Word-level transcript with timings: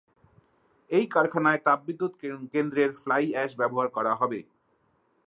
এই 0.91 1.05
কারখানায় 1.07 1.61
তাপবিদ্যুৎ 1.65 2.13
কেন্দ্রের 2.53 2.91
ফ্লাই 2.93 3.23
অ্যাশ 3.33 3.51
ব্যবহার 3.57 3.87
করা 3.87 4.13
হবে। 4.15 4.39